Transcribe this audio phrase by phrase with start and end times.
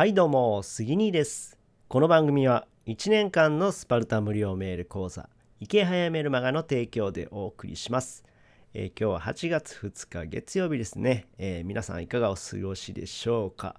[0.00, 1.58] はいどうも杉兄です。
[1.88, 5.28] この番組は1年間のスパルタ無料メール講座
[5.60, 8.24] 池早メルマガの提供でお送りします、
[8.72, 13.78] えー、今日は8月2日月曜日ですね、えー、皆さんいかがお過ごしでしょうか？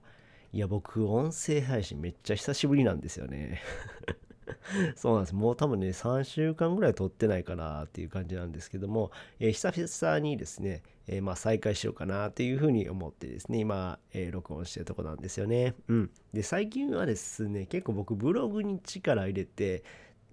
[0.53, 3.59] いや僕音声配信めっちゃ久しぶりなんですよね。
[4.95, 5.35] そうなんです。
[5.35, 15.75] もう多分ね、3週間ぐらい撮ってないかなっていう感じなんですけども、えー、久々にですね、えー、まあ再開しようかなっていうふうに思ってですね、今、えー、録音してるとこなんですよね。
[15.87, 16.09] うん。
[16.33, 19.83] で、最近はですね、結構僕ブログに力入れて、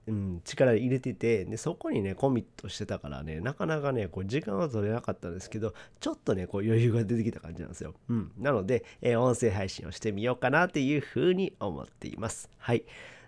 [0.09, 12.85] うん、力入れててでそこにねコミットしてたからねなかなかねこう時間は取れなかったんですけどちょっとねこう余裕が出てきた感じなんですよ、うん、なので、えー、音声配信をしてみようかなっていうふうに思っていますはい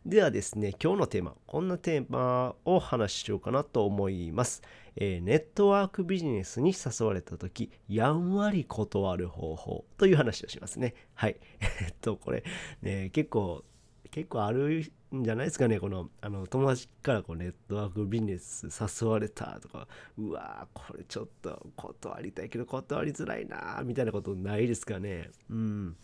[0.06, 4.62] ではですね、今日のテーマ、こんなテーマをお話ししようかなと思います。
[4.96, 10.94] えー、ネットワークビジネスに誘われた時、やんわり断る方法という話をしますね。
[11.12, 11.36] はい。
[11.82, 12.42] えっと、これ、
[12.80, 13.62] ね、結構、
[14.10, 18.68] 結構あるんじゃないですかね、この、あの、友達からこうネットワークビジネス
[19.02, 19.86] 誘われたとか、
[20.16, 25.30] うわー、これちょっと断りたいけど断りづらいなみたいなことないですかね。
[25.50, 25.96] うん。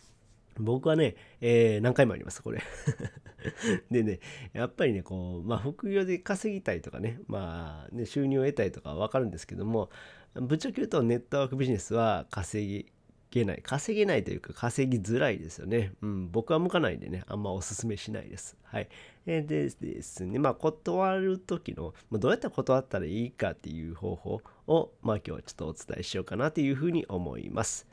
[0.59, 2.61] 僕はね、えー、何回もあります、これ
[3.91, 4.19] でね、
[4.53, 9.89] やっぱりね、こう、まあ、副業で稼ぎたいとかね、まあ、ね、収入を得たいとかわかるんですけども、
[10.33, 12.85] ぶっちゃけ言うとネットワークビジネスは稼
[13.31, 13.61] げない。
[13.61, 15.93] 稼げないというか稼ぎづらいですよね。
[16.01, 18.55] うん、僕は向かないんでね、あんまおすすめしないです。
[18.63, 18.87] はい。
[19.25, 19.69] でで
[20.01, 27.87] すね、まあ、断る時の、どうやって断ったらいいかっていう方法を、まあ、今日はちょっとお伝えしようかなというふうに思います。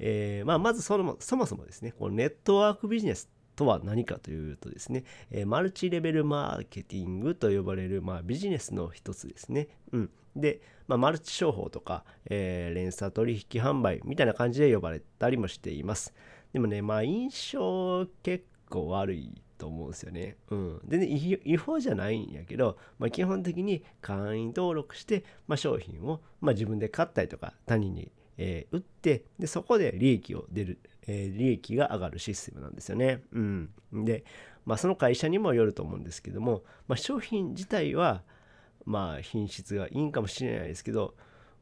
[0.00, 9.68] えー、まあ、まずそのそもそもですね、このネットワークビジネスとは何かというとですね、えー、マルチレベルマーケティングと呼ばれる、まあ、ビジネスの一つですね。
[9.92, 16.14] うん、で、まあ、マルチ商法とか、えー、連鎖取引販売みたいな感じで呼ばれたりもしています。
[16.52, 20.38] でもね、まあ、印象結構悪いと思うんですよね。
[20.48, 20.80] うん。
[20.88, 28.10] でね、違法じゃないんやけど、まあ、基本的に会員登録して、まあ、商品を、まあ、自分で買ったりとか他人に
[28.42, 33.22] えー、売ってでそこで利益を出る、えー、利益が上がるシステムなんですよね。
[33.32, 34.24] うん、で、
[34.64, 38.22] まあ、その会社にもよると思うんですけども、まあ、商品自体は
[38.86, 41.14] まあ品質がいいんかもしれないですけど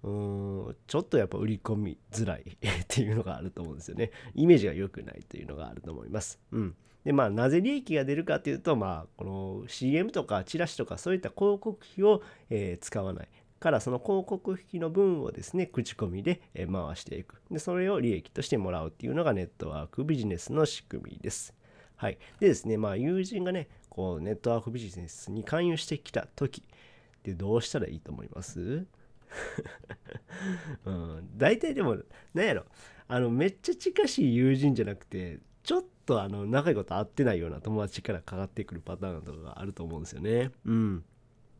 [0.05, 4.13] うんちょっとやっぱ売り込みづらい っていうのがあると思うんですよね。
[4.35, 6.39] イメージが良くないというのがあると思います。
[6.53, 6.77] うん。
[7.03, 13.29] でまあなぜ利益が出るかっていうとまあこの CM とかチラシとかそういった広告費を、えー、使わない。
[13.61, 21.55] からその広告費の分をですね口コミで回していくでそれを利益としてもらうっていうのがネットワークビジネスの仕組みです。
[21.97, 28.87] はい、でですねまあ友人がねこうネットワークビジネスに勧誘してきた時ってどうしたらいいと思います？
[30.87, 31.99] うん、大体でも
[32.33, 32.65] 何やろ
[33.09, 40.53] あのめっちゃ近しい友人じゃなくてちょっとあの長いこと会ってないような友達からかかってくるパターンとかがあると思うんですよね。
[40.65, 41.05] うん。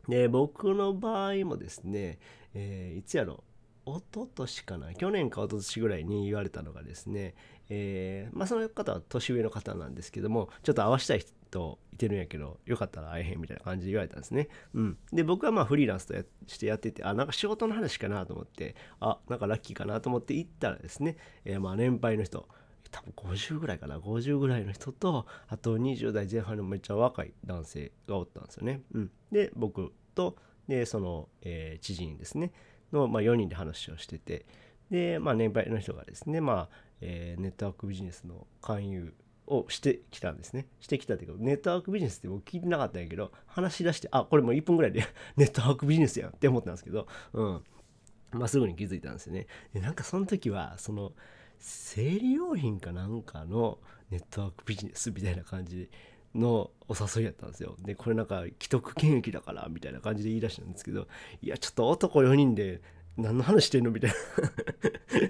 [0.09, 2.19] で僕の場合もですね、
[2.55, 3.45] えー、いつやろ
[3.87, 7.35] 一昨年かな去年か一昨年ぐらいに言われたのがですね、
[7.71, 14.49] えー、まあその方は年上の方なんですけどもちょっと会わしたい人いてるんやけどよかったら会えへんみたいな感じで言われたんですね。
[14.75, 16.15] うん、で僕はまあフリーランスと
[16.47, 22.49] してやっててあなんか仕事の話かなと思ってあなんかラッキーかなと思って行ったらですね、えー、まあ年配の人
[22.91, 28.83] 多分50ぐらいかな50ぐらいの人とあと20代前半のめっちゃ若い男性がおったんですよね。
[28.93, 30.37] うん、で僕と
[30.69, 32.53] でその、えー、知人ですね
[32.93, 34.47] の、まあ、4人で話をしてて
[34.91, 39.15] で、まあ、年配の人がですね、まあえー、ネットワークビジネスの勧誘
[39.47, 40.67] をしてきたんですね。
[40.81, 45.05] してきたっていうか、ネットワークビジネスって僕聞いてなかったんやけど、話し出して、あ、これもう1分ぐらいで
[45.37, 47.65] ネットワークビジネスやんって思ったんですけど、うん。
[48.33, 49.47] まあ、すぐに気づいたんですよね。
[49.73, 51.13] で、なんかその時は、その、
[51.59, 53.79] 生理用品かなんかの
[54.11, 55.91] ネットワークビジネスみたいな感じ
[56.35, 57.77] のお誘いやったんですよ。
[57.81, 61.07] で、これなんか既得権益だからみたいな感じで言い出したんですけど、
[61.43, 62.81] いや、ちょっと男4人で
[63.17, 64.11] 何の話してんのみたい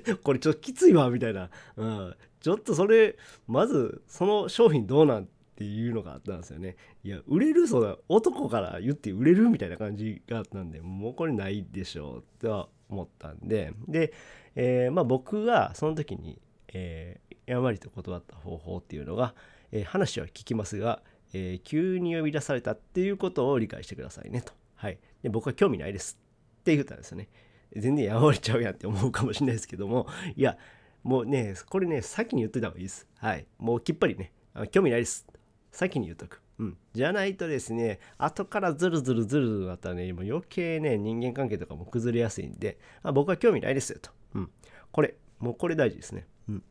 [0.06, 1.50] な これちょっときついわみたいな。
[1.76, 2.16] うん。
[2.40, 3.16] ちょっとそれ、
[3.46, 5.28] まずその商品どうなん
[5.58, 6.76] っていうのがあったんですよね。
[7.02, 14.12] いや、売れるそうだ、男から言って売れるみたいな感じがあったんで、もうこれないでしょうとは思ったんで、で、
[14.54, 19.34] えー、まあ僕がその時に、えー、やんわりと断った方法っていうのが、
[19.72, 21.02] えー、話は聞きますが、
[21.32, 24.52] えー、急に呼び出されたっていうことを理解してくださいねと。
[24.76, 25.00] はい。
[25.24, 26.20] で僕は興味ないです
[26.60, 27.28] って言ったんですよね。
[27.74, 30.06] 全然やわれちゃうやんって思うかもしれないですけども、
[30.36, 30.56] いや、
[31.02, 33.08] もうね、これね、先に言っといた方がいいです。
[33.16, 33.44] はい。
[33.58, 34.32] もうきっぱりね、
[34.70, 35.26] 興味ないです。
[35.70, 36.40] 先に言っとく。
[36.58, 36.76] うん。
[36.92, 44.10] じゃないとですね、後からズルズルズルズルだったらね、もう余計ね、人間関係とかも崩れやすいんで、あ僕は興味ないですよと。
[44.34, 44.50] うん。
[44.90, 46.26] これ、もうこれ大事ですね。
[46.48, 46.62] うん。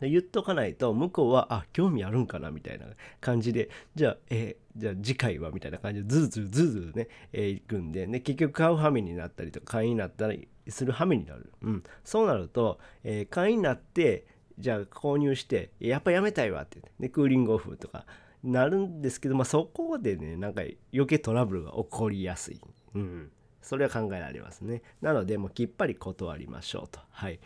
[0.00, 2.86] で言っとかないと向こうはあ興味あるんかなみたいな
[3.20, 14.26] 感じでじゃあえー、じゃあ次回はみたいな感じでズルズルズルズルね、えー、行くんで、ね、結局買う羽目になったりとか会員になったりする羽目になる、うん、そうなると、えー、会員になって
[14.58, 18.04] じゃあ購入してやっぱやめたいわってねクーリングオフとか
[18.42, 20.62] なるんですけど、まあ、そこでねなんか
[20.92, 22.60] 余計トラブルが起こりやすい、
[22.94, 23.30] うん、
[23.60, 27.38] それは考えられますねなのでもうきっぱり断りましょうとはいっ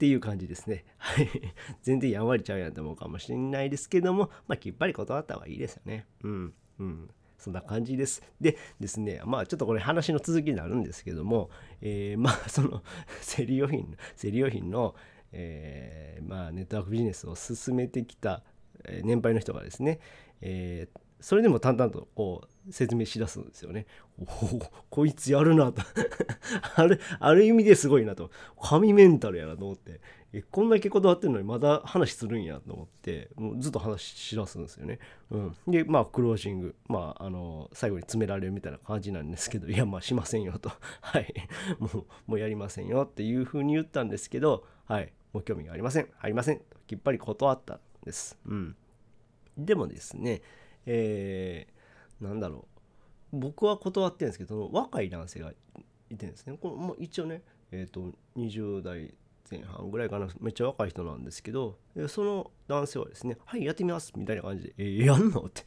[0.00, 0.86] ていう感じですね。
[0.96, 1.28] はい。
[1.82, 6.06] 全然やんわりちゃうやんと思うかもしれないですけども、まあ、きっぱり断った方がいいですよね。
[6.22, 6.54] うん。
[6.78, 7.10] うん。
[7.36, 8.22] そんな感じです。
[8.40, 11.50] でですね、まあちょっとこれ話の続きになるんですけども、
[11.82, 12.82] えー、 まあその
[13.20, 14.94] 生理用品、生理用品の、
[15.32, 18.42] えー、まあネットワークビジネスを進めてきた
[19.02, 20.00] 年配の人がですね、
[20.40, 23.86] えー、それでも淡々とこう説明しだすんですよね。
[24.18, 24.60] おお
[24.90, 25.82] こいつやるなと。
[26.76, 28.30] あれある意味ですごいなと。
[28.60, 30.00] 神メンタルやなと思って。
[30.32, 34.98] えこんだけ断ってるのにまだ話するんやと思ってもうずっと話しだすんですよね。
[35.30, 36.76] うん、でまあクロージング。
[36.88, 39.68] まああの最後に詰められるみたいな感じなんですけど。
[39.68, 40.70] いやまあしませんよと。
[41.00, 41.34] はい。
[41.78, 45.12] もうもうやりませんよっていうふうに言ったんですけどはい。
[45.32, 46.08] もう興味がありません。
[46.18, 46.62] ありません。
[46.86, 48.38] きっぱり断ったんです。
[48.46, 48.76] うん、
[49.56, 50.42] でもですね
[50.86, 52.66] えー、なんだろ
[53.32, 53.38] う。
[53.38, 55.52] 僕は断ってるんですけど若い男性が
[56.10, 56.56] いてるんですね。
[56.60, 59.14] これも一応ねえっ、ー、と20代
[59.50, 60.28] 前半ぐらいかな。
[60.40, 65.62] めっちゃ若い人なんですけどその男性はですね「はいやってみます」みたいな感じで「えー、やんの?」って。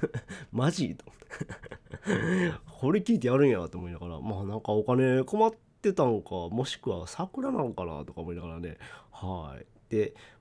[0.52, 1.04] マジと
[2.80, 8.78] これ聞いてやるんやと思いながらまあなんかお金困ってたんかもしくは桜なんかなとか思いながらね。
[9.10, 9.66] はい。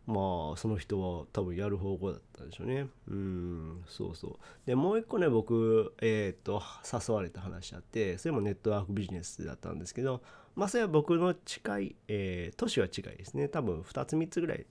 [0.08, 2.88] まあその人は多分やる方向だったんでしょうね。
[3.08, 4.36] うんそうそう。
[4.66, 10.22] でもう一個ね僕えっ、と誘われた話あってそれもネットワークビジネスだったんですけど
[10.56, 13.50] まあそれは僕の近い、えー、都市は近いですね。
[13.50, 14.66] 多分2つ3つぐらい、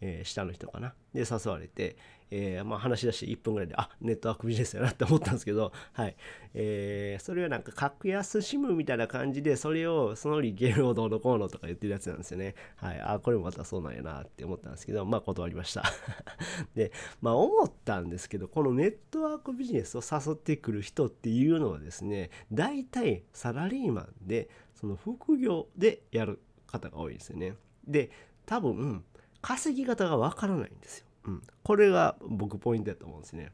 [0.00, 1.96] えー、下の人かなで誘われて
[2.30, 6.16] えー、まあ、話し出して1分ぐらいであネットワークビジネスやなって思ったんですけど、 はい
[6.54, 12.54] えー、それはなんか格安 SIM みたいな感じでそれをその利ゲをどうのこうのとか言ってるやつなんですよね。
[12.76, 15.84] はい、あこれもまたそうなんやなって思ったんですけどまあ断りました。
[16.74, 16.92] で
[17.22, 27.54] まあ思ったんですけどこのネットワークビジネスを誘ってくる人っていうのはですね大体サラリーマンでその副業でやる方が多いですよね。
[27.86, 28.10] で
[28.44, 29.04] 多分
[29.40, 31.06] 稼ぎ方がわからないんですよ。
[31.26, 33.52] うん、これが僕ポイントだと思うんですね。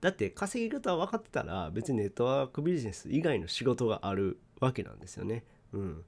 [0.00, 5.44] だって稼ぎ方分かってたら別にネットワークビジネス以外の仕事があるわけなんですよね。
[5.72, 6.04] うん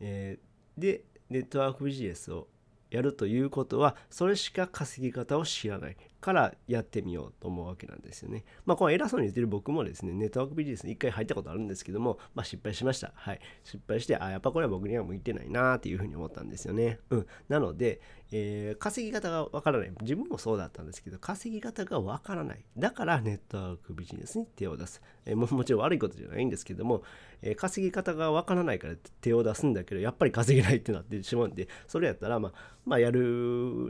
[0.00, 2.48] えー、でネットワークビジネスを
[2.90, 8.44] やるということはそれしか稼ぎ方を知らないからやってみようと思うわけなんですよね。
[8.64, 13.12] まあこの偉そうに言ってる僕もですねネットワークビジネスに一回入ったことあるんですけども、まあ、失敗しました。
[13.14, 13.40] はい。
[13.64, 16.98] 失敗してあやっぱこれは僕には向いてないなっていうふうに思ったんですよね。
[17.10, 17.26] うん。
[17.48, 18.00] なので、
[18.32, 19.92] えー、稼ぎ方がわからない。
[20.00, 22.64] 自分もそうだったんですけど稼ぎ方がわからない。
[22.76, 25.02] だからネットワークビジネスに手を出す。
[25.24, 27.02] えー、ももちろん悪いことじゃないんですけども、
[27.42, 32.52] えー、稼ぎ方がわからないから手を出すんだけどやっぱり稼げないってなってしまうんでそれやったらまあ
[32.86, 33.20] まあやる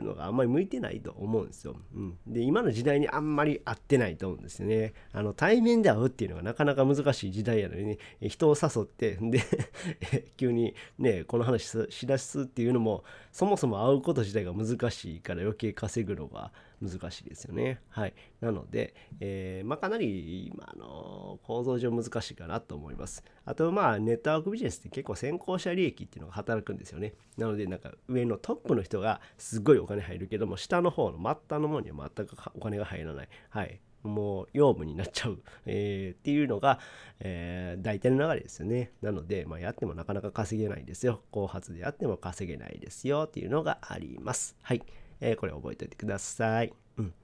[0.02, 1.76] のがあんまり向いてないと思うんですよ。
[1.94, 4.94] うん、で今の時代にあんまり合ってないと思うんですよね。
[5.12, 9.40] あの対面で会うっていうのがなかなか難しい時代やのにね人を誘ってで
[10.38, 17.80] 急にねこの話しだすっていうのもそもそも会うこと自体が難しいから余計稼ぐのが難しいですよね。
[17.88, 18.14] はい。
[18.40, 23.24] なので、えー、まあ、かなり今の構造上難しいかなと思います。
[23.44, 27.14] あと、まあ、ネットワークビジネスって結構先行者利益っていうのが働くんですよね。
[27.36, 33.28] なので、なんか上のトップの人がすごいお金入るけども、下の方の末端の方には全くお金が入らない。
[33.50, 33.80] はい。
[34.06, 36.78] もう養分になっちゃう、 えー、っていうのが、
[37.20, 38.92] えー、大体の流れですよね。
[39.02, 41.22] なので、まあ、やってもなかなか稼げないですよ。
[41.30, 44.56] 後発でやっても稼げないですよっていうのがあります。
[44.62, 44.82] はい。
[45.20, 46.72] えー、これ覚えておいてください。
[46.98, 47.14] うん。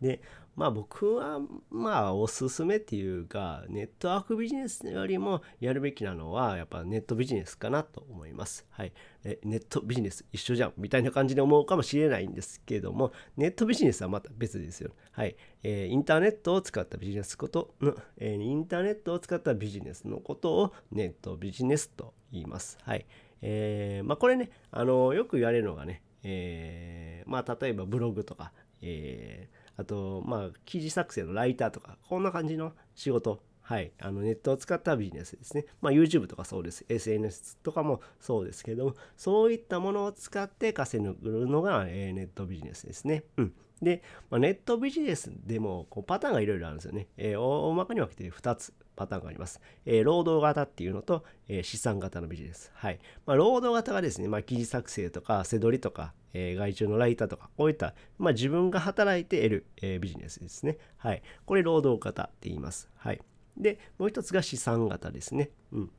[0.00, 0.20] で、
[0.60, 1.40] まあ僕は
[1.70, 8.66] まあおすすめっていうかネットワークビジネスよりもやるべきなのはやっぱネットビジネスかなと思います。
[8.68, 8.92] はい。
[9.24, 14.90] えネットビジネス一緒じゃんみたいな感じで思うかもしれないんですけどもネットビジネスはまた別ですよ。
[15.12, 15.34] はい。
[15.62, 22.76] えー、インターネットを使ったビジネスことの、えー、インターネットを使ったビジネスのことをネットビジネスと言います。
[22.82, 23.06] はい。
[23.40, 28.52] えー、まあこれね、あのよく言われるのがね、えー、まあ例えばブログとか、
[28.82, 35.64] えー、あとまあ記事作成のライターとかこんな感じの仕事はい、あのネットを使ったビジネスですね。
[35.80, 36.84] まあ、YouTube とかそうです。
[36.88, 43.22] SNS とかもそうですけども、そういったものを使って稼ぐのが、えー、ネットビジネスですね。
[43.36, 43.52] うん。
[43.80, 47.06] で、まあ、ネットビジネスでもこうパターンがいろいろあるんですよね。
[47.16, 49.60] えー、大まかに分けて2つパターンがあります。
[49.86, 52.72] えー、労働型っていうのと、えー、資産型のビジネス。
[52.74, 52.98] はい。
[53.24, 60.78] まあ、労働型がですね、まあ、記事作成とか、背取りとか、えー、外注のライターとか、こういった、まあ、自分が働いて得る、えー、ビジネスですね。
[60.96, 61.22] はい。
[61.44, 62.88] これ、労働型って言います。
[62.96, 63.20] はい。
[63.56, 65.50] で、もう一つが資産型ですね。
[65.72, 65.90] うん。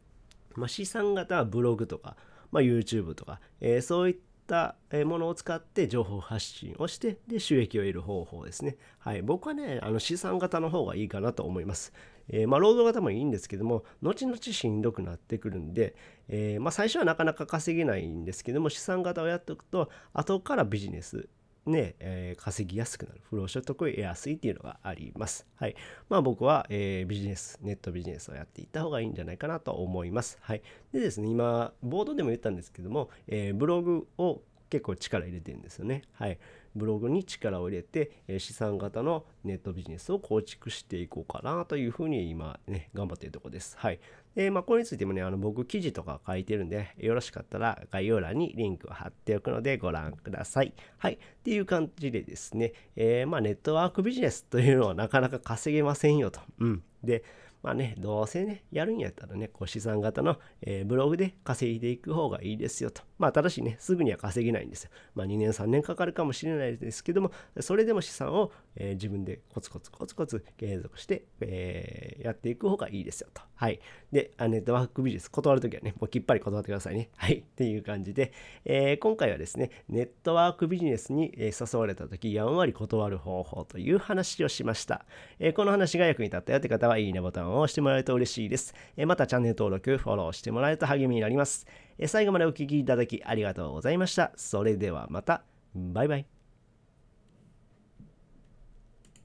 [0.56, 2.16] まあ、資産型はブログとか、
[2.52, 4.16] まあ、YouTube とか、えー、そういっ
[4.52, 8.76] たものを使って情報発信をしてで収益を得る方法ですね。
[9.00, 11.94] はい、僕はねあの資産型の方がいいかなと思います。
[12.28, 15.96] えー、まあ、労働型もいいんですけども後々しんどくなってくるんで、
[16.30, 21.28] えー、まあ、最初はなかなか稼げないんですけども資産型をやっておくと後からビジネス
[21.66, 25.46] ね、えー、稼ぎやすくなる、不労所得を得やすいっていうのがあります。
[25.56, 25.76] はい。
[26.10, 30.38] まあ僕は、えー、ビジネス、ネットビジネスをやっていった方がいいんじゃないかなと思います。
[30.42, 30.62] はい。
[30.92, 36.04] でですね、今、ボードでも言ったんですけども、えー、ブログを結構力入れてるんですよね。
[36.14, 36.40] はい。
[36.76, 43.78] ブログに力を入れて、え資産型のネットビジネスを構築していこうかなというふうに今ね、頑張っているところです。
[43.78, 44.00] はい。
[44.36, 50.74] で、まあ、これについてもね、あの僕記事とか書いてるんで、よろしかったら概要欄にリンクを貼っておくのでご覧ください。
[50.98, 51.14] はい。
[51.14, 56.40] っていう感じでですね、えー、まあ、ネットワークビジネスというのはなかなか稼げませんよと。
[56.60, 56.84] うん。
[57.04, 57.24] で、
[57.64, 63.04] まあね、どうせね、やるんやったらね、こう資産型の、えー、ブログで稼いでいく方がいいですよと。
[63.20, 64.90] まあ、ただしね、すぐには稼げないんですよ。
[65.14, 73.42] まあ、2年、3年かかるかもしれないですけども、それでも資産を、えー、自分でコツコツコツコツ継続して、えー、やっていく方がいいですよと。
[73.56, 73.80] はい。
[74.12, 77.10] で、あネットワークビジネス断るときはね、もうきっぱり断ってくださいね。
[77.18, 77.40] はい。
[77.40, 78.32] っていう感じで、
[78.66, 85.06] えー、今回はですね、ネットワークビジネスに、誘われたとき、やんわり断る方法という話をしました。
[85.40, 88.74] えこの話が役に立ったよって方は、いいねボタンを押してもらえると嬉しいです。
[88.98, 91.68] えまたチャンネル登録、フォローしてもらえると励みになります。
[91.98, 94.32] え最後までお聴きいただきありがとうございました。
[94.36, 95.44] それではまた。
[95.76, 96.41] バイバイ。